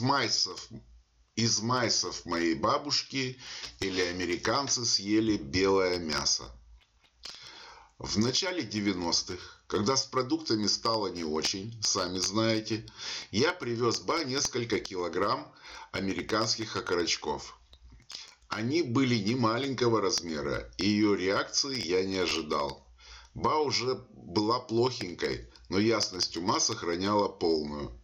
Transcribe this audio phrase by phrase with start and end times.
[0.00, 0.68] майсов,
[1.36, 3.38] из майсов моей бабушки
[3.80, 6.44] или американцы съели белое мясо.
[7.98, 12.84] В начале 90-х, когда с продуктами стало не очень, сами знаете,
[13.30, 15.54] я привез Ба несколько килограмм
[15.92, 17.56] американских окорочков.
[18.48, 22.86] Они были не маленького размера, и ее реакции я не ожидал.
[23.34, 27.98] Ба уже была плохенькой, но ясность ума сохраняла полную.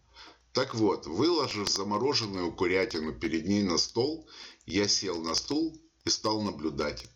[0.53, 4.29] Так вот, выложив замороженную курятину перед ней на стол,
[4.67, 7.07] я сел на стул и стал наблюдать.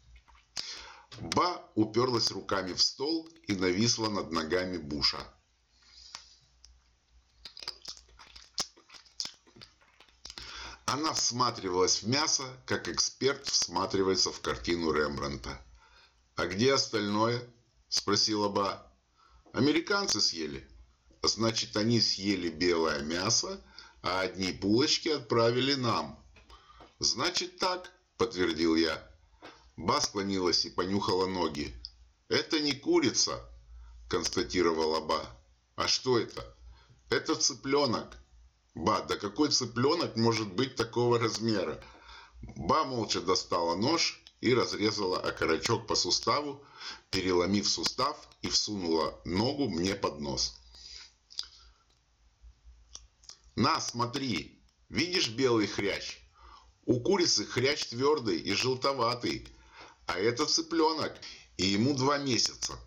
[1.20, 5.18] Ба уперлась руками в стол и нависла над ногами Буша.
[10.86, 15.58] Она всматривалась в мясо, как эксперт всматривается в картину Рембранта.
[16.34, 17.42] «А где остальное?»–
[17.88, 18.92] спросила Ба.
[19.52, 20.68] «Американцы съели».
[21.24, 23.60] «Значит, они съели белое мясо,
[24.02, 26.18] а одни булочки отправили нам».
[26.98, 29.00] «Значит так»,– подтвердил я.
[29.76, 31.74] Ба склонилась и понюхала ноги.
[32.28, 33.40] «Это не курица»,–
[34.08, 35.24] констатировала Ба.
[35.76, 36.56] «А что это?»
[37.08, 38.18] «Это цыпленок».
[38.74, 41.82] «Ба, да какой цыпленок может быть такого размера?»
[42.42, 46.64] Ба молча достала нож и разрезала окорочок по суставу,
[47.10, 50.61] переломив сустав и всунула ногу мне под нос.
[53.54, 54.62] «На, смотри!
[54.88, 56.18] Видишь белый хрящ?
[56.86, 59.48] У курицы хрящ твердый и желтоватый,
[60.06, 61.12] а это цыпленок,
[61.56, 62.78] и ему два месяца.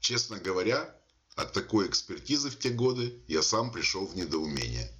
[0.00, 0.94] Честно говоря,
[1.34, 4.90] от такой экспертизы в те годы я сам пришел в недоумение.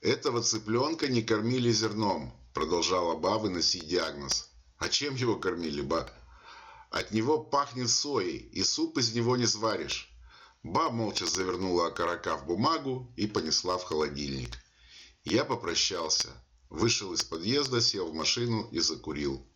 [0.00, 4.48] Этого цыпленка не кормили зерном, продолжала ба выносить диагноз.
[4.78, 6.10] А чем его кормили, ба?
[6.90, 10.07] От него пахнет соей, и суп из него не сваришь.
[10.62, 14.58] Ба молча завернула окорока в бумагу и понесла в холодильник.
[15.24, 16.28] Я попрощался,
[16.68, 19.46] вышел из подъезда, сел в машину и закурил.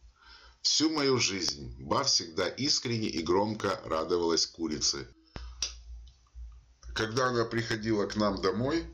[0.63, 5.09] Всю мою жизнь Ба всегда искренне и громко радовалась курице.
[6.95, 8.85] Когда она приходила к нам домой,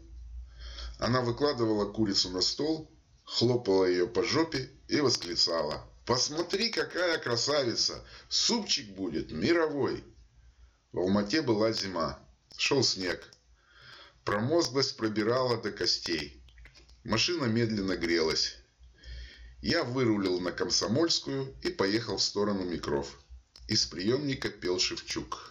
[0.98, 2.90] она выкладывала курицу на стол,
[3.24, 5.84] хлопала ее по жопе и восклицала.
[6.06, 8.02] «Посмотри, какая красавица!
[8.30, 10.02] Супчик будет мировой!»
[10.92, 12.18] В Алмате была зима.
[12.56, 13.30] Шел снег.
[14.24, 16.42] Промозглость пробирала до костей.
[17.04, 18.56] Машина медленно грелась.
[19.60, 23.18] Я вырулил на Комсомольскую и поехал в сторону Микров.
[23.68, 25.50] Из приемника пел Шевчук.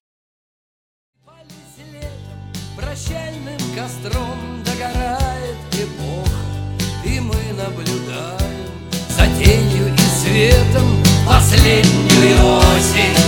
[2.76, 6.32] Прощальным костром догорает эпоха,
[7.06, 13.27] И мы наблюдаем за тенью и светом Последнюю осень.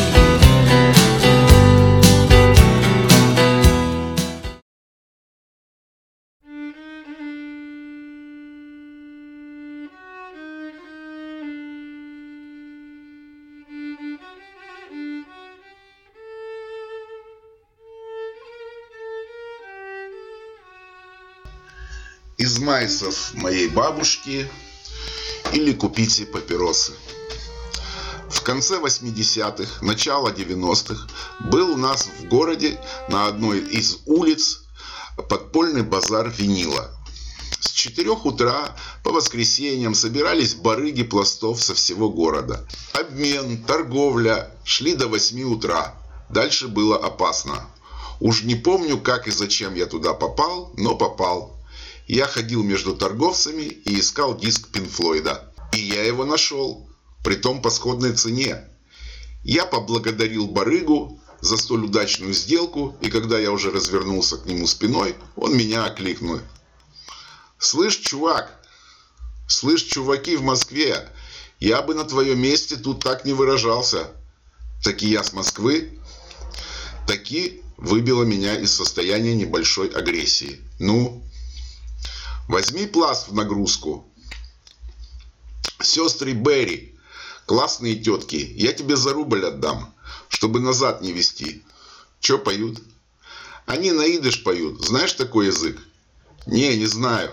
[22.40, 24.50] Из майсов моей бабушки
[25.52, 26.94] или купите папиросы.
[28.30, 31.10] В конце 80-х, начало 90-х
[31.50, 32.80] был у нас в городе
[33.10, 34.62] на одной из улиц
[35.28, 36.90] подпольный базар винила.
[37.60, 38.74] С 4 утра
[39.04, 42.66] по воскресеньям собирались барыги пластов со всего города.
[42.94, 45.94] Обмен, торговля шли до 8 утра.
[46.30, 47.68] Дальше было опасно.
[48.22, 51.59] Уж не помню, как и зачем я туда попал, но попал.
[52.10, 55.54] Я ходил между торговцами и искал диск Пинфлойда.
[55.74, 56.90] И я его нашел,
[57.24, 58.68] при том по сходной цене.
[59.44, 65.16] Я поблагодарил барыгу за столь удачную сделку, и когда я уже развернулся к нему спиной,
[65.36, 66.40] он меня окликнул.
[67.60, 68.60] «Слышь, чувак,
[69.48, 71.08] слышь, чуваки в Москве,
[71.60, 74.10] я бы на твоем месте тут так не выражался.
[74.84, 76.00] Таки я с Москвы.
[77.06, 80.60] Таки выбило меня из состояния небольшой агрессии.
[80.80, 81.24] Ну,
[82.50, 84.12] Возьми пласт в нагрузку.
[85.80, 86.98] Сестры Берри,
[87.46, 89.94] классные тетки, я тебе за рубль отдам,
[90.30, 91.64] чтобы назад не вести.
[92.20, 92.82] Че поют?
[93.68, 94.84] Они на идыш поют.
[94.84, 95.78] Знаешь такой язык?
[96.48, 97.30] Не, не знаю.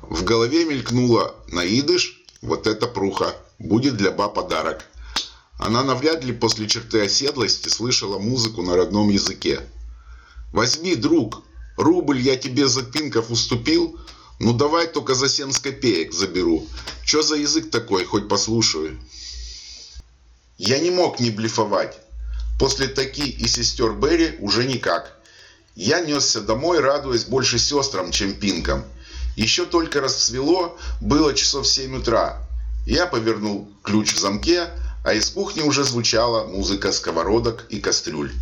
[0.00, 4.84] В голове мелькнуло на идыш, вот это пруха, будет для ба подарок.
[5.58, 9.68] Она навряд ли после черты оседлости слышала музыку на родном языке.
[10.52, 11.42] Возьми, друг,
[11.76, 13.98] рубль я тебе за пинков уступил,
[14.40, 16.66] ну давай только за 70 копеек заберу.
[17.04, 18.98] Что за язык такой, хоть послушаю.
[20.56, 21.98] Я не мог не блефовать.
[22.58, 25.18] После таки и сестер Берри уже никак.
[25.76, 28.84] Я несся домой, радуясь больше сестрам, чем пинкам.
[29.36, 32.42] Еще только расцвело, было часов 7 утра.
[32.86, 34.70] Я повернул ключ в замке,
[35.04, 38.32] а из кухни уже звучала музыка сковородок и кастрюль.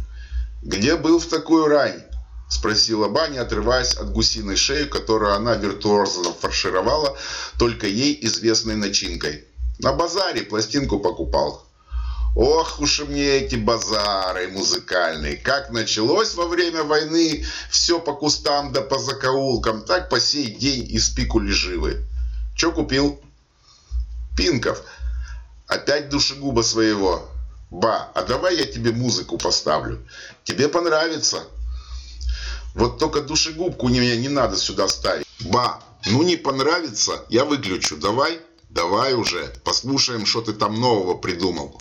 [0.63, 2.03] «Где был в такую рань?»–
[2.49, 7.17] спросила Баня, отрываясь от гусиной шеи, которую она виртуозно фаршировала
[7.59, 9.45] только ей известной начинкой.
[9.79, 11.69] «На базаре пластинку покупал».
[12.35, 15.37] Ох уж мне эти базары музыкальные.
[15.37, 20.87] Как началось во время войны все по кустам да по закоулкам, так по сей день
[20.89, 22.07] и спикули живы.
[22.55, 23.21] Че купил?
[24.37, 24.83] Пинков.
[25.67, 27.29] Опять душегуба своего.
[27.71, 30.07] Ба, а давай я тебе музыку поставлю.
[30.45, 31.43] Тебе понравится.
[32.75, 35.27] Вот только душегубку мне не надо сюда ставить.
[35.41, 37.97] Ба, ну не понравится, я выключу.
[37.97, 41.81] Давай, давай уже, послушаем, что ты там нового придумал.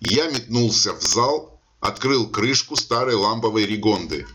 [0.00, 4.26] Я метнулся в зал, открыл крышку старой ламповой регонды,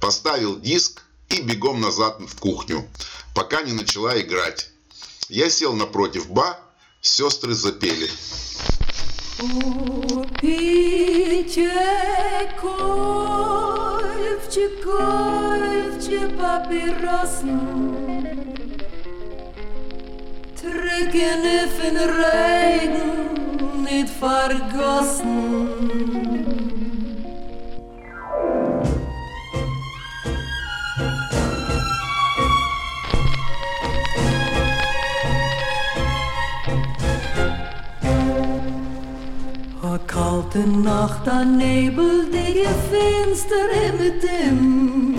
[0.00, 2.88] поставил диск и бегом назад в кухню,
[3.34, 4.70] пока не начала играть.
[5.28, 6.58] Я сел напротив Ба,
[7.00, 8.08] сестры запели.
[9.38, 10.50] Купите
[12.60, 13.55] кольче,
[14.83, 17.59] кольче папиросну,
[20.59, 22.95] Trycken ifrån regn
[23.83, 26.34] nicht vergossen.
[40.46, 43.54] kalte Nacht, a Nebel, die Fenster
[43.98, 45.14] mit dem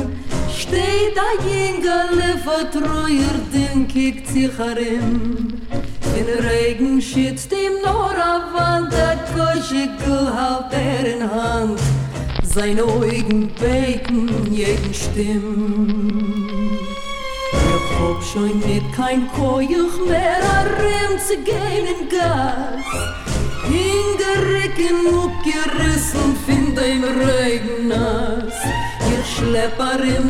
[0.55, 5.61] Steht a Jüngerle, vertreuer, den kickt sich herim.
[6.15, 11.79] In Regen schützt ihm nur a Wand, a Koschigel halt er in Hand.
[12.43, 16.79] Seine Augen beten jeden Stimm.
[17.51, 23.26] Ich hab schon nicht kein Kojuch mehr, a Rimm zu gehen in Gas
[29.09, 30.29] Ihr Schlepper im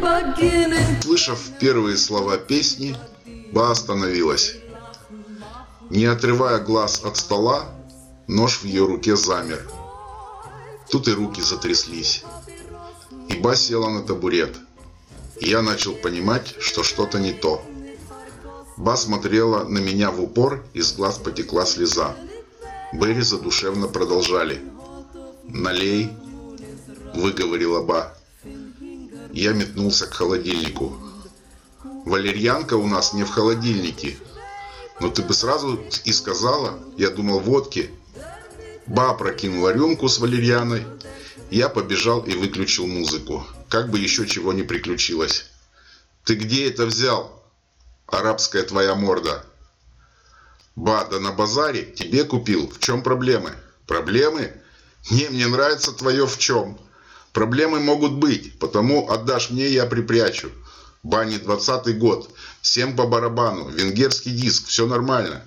[0.00, 1.02] beginnen.
[1.02, 2.96] Слышав первые слова песни,
[3.52, 4.56] Ба остановилась.
[5.90, 7.66] Не отрывая глаз от стола,
[8.26, 9.60] нож в ее руке замер.
[10.90, 12.24] Тут и руки затряслись.
[13.28, 14.56] И Ба села на табурет.
[15.40, 17.62] И я начал понимать, что что-то не то.
[18.76, 22.16] Ба смотрела на меня в упор, из глаз потекла слеза.
[22.92, 24.62] Берри задушевно продолжали.
[25.44, 26.10] «Налей»,—
[27.14, 28.16] выговорила Ба.
[29.32, 30.96] Я метнулся к холодильнику.
[32.04, 34.16] «Валерьянка у нас не в холодильнике.
[35.00, 37.90] Но ты бы сразу и сказала, я думал, водки».
[38.86, 40.86] Ба прокинула рюмку с валерьяной.
[41.50, 43.44] Я побежал и выключил музыку.
[43.68, 45.46] Как бы еще чего не приключилось.
[46.24, 47.42] «Ты где это взял?
[48.06, 49.44] Арабская твоя морда!»
[50.76, 52.68] Ба, да на базаре тебе купил.
[52.70, 53.54] В чем проблемы?
[53.86, 54.52] Проблемы?
[55.10, 56.78] Не, мне нравится твое в чем.
[57.32, 60.50] Проблемы могут быть, потому отдашь мне, я припрячу.
[61.02, 62.30] Бани 20 год.
[62.60, 63.68] Всем по барабану.
[63.70, 64.66] Венгерский диск.
[64.66, 65.42] Все нормально.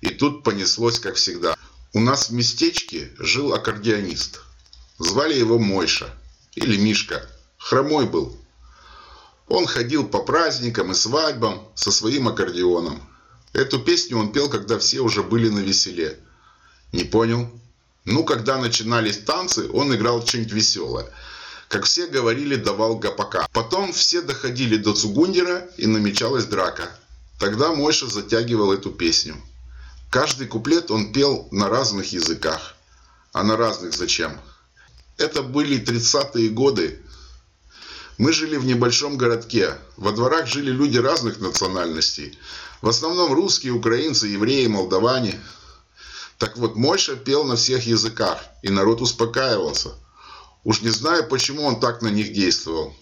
[0.00, 1.56] И тут понеслось, как всегда.
[1.92, 4.40] У нас в местечке жил аккордеонист.
[4.98, 6.14] Звали его Мойша.
[6.54, 7.28] Или Мишка.
[7.58, 8.36] Хромой был.
[9.48, 13.00] Он ходил по праздникам и свадьбам со своим аккордеоном.
[13.52, 16.18] Эту песню он пел, когда все уже были на веселе.
[16.92, 17.50] Не понял?
[18.04, 21.06] Ну, когда начинались танцы, он играл что-нибудь веселое.
[21.68, 23.46] Как все говорили, давал гопака.
[23.52, 26.90] Потом все доходили до Цугундера и намечалась драка.
[27.38, 29.36] Тогда Мойша затягивал эту песню.
[30.10, 32.76] Каждый куплет он пел на разных языках.
[33.32, 34.38] А на разных зачем?
[35.16, 37.00] Это были 30-е годы.
[38.18, 39.74] Мы жили в небольшом городке.
[39.96, 42.38] Во дворах жили люди разных национальностей.
[42.82, 45.40] В основном русские, украинцы, евреи, молдаване.
[46.38, 49.90] Так вот, Мойша пел на всех языках, и народ успокаивался.
[50.64, 52.94] Уж не знаю, почему он так на них действовал.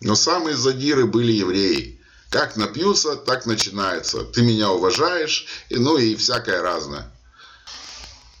[0.00, 2.00] Но самые задиры были евреи.
[2.30, 4.22] Как напьются, так начинается.
[4.24, 7.10] Ты меня уважаешь, и ну и всякое разное.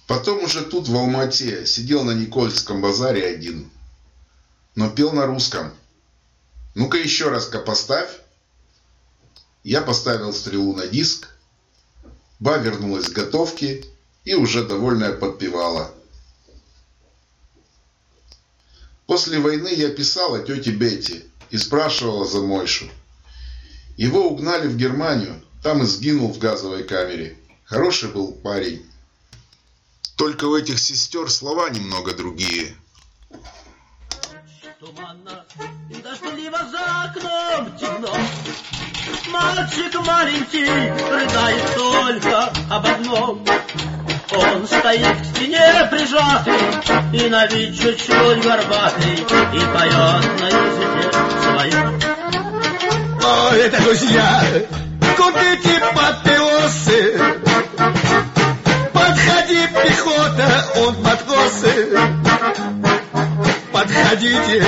[0.06, 3.70] Потом уже тут, в Алмате, сидел на Никольском базаре один.
[4.74, 5.72] Но пел на русском.
[6.74, 8.10] Ну-ка еще раз-ка поставь.
[9.64, 11.28] Я поставил стрелу на диск.
[12.38, 13.84] Ба вернулась к готовке
[14.24, 15.92] и уже довольная подпевала.
[19.06, 22.88] После войны я писала тете Бетти и спрашивала за Мойшу.
[23.96, 27.36] Его угнали в Германию, там и сгинул в газовой камере.
[27.64, 28.86] Хороший был парень.
[30.16, 32.74] Только у этих сестер слова немного другие.
[34.80, 35.44] Туманно
[35.90, 38.14] И дождливо за окном темно.
[39.30, 43.44] Мальчик маленький рыдает только об одном.
[44.32, 46.54] Он стоит к стене прижатый
[47.12, 51.10] И на вид чуть-чуть горбатый И поет на языке
[51.42, 52.00] своем
[53.22, 54.44] Ой, это друзья,
[55.16, 57.18] купите папиросы
[58.94, 62.89] Подходи, пехота, он матросы
[64.10, 64.66] приходите,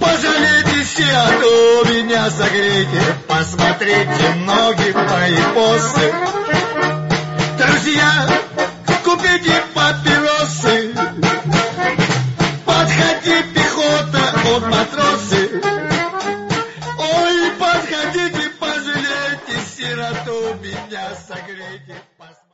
[0.00, 3.00] пожалейте все, а то меня согрейте.
[3.26, 6.14] Посмотрите ноги мои посты.
[7.58, 8.28] Друзья,
[9.04, 10.83] купите папиросы.